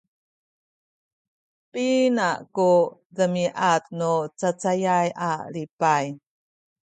pina 1.71 2.27
ku 2.55 2.69
demiad 3.15 3.83
nu 3.99 4.11
cacayay 4.39 5.07
a 5.29 5.31
lipay? 5.53 6.05